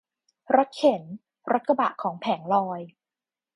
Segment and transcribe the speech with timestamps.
[0.55, 1.03] รถเข็น
[1.51, 2.81] รถกระบะของแผงลอย